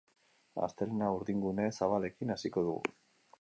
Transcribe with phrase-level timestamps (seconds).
[0.67, 2.97] Astelehena urdingune zabalekin hasiko dugu.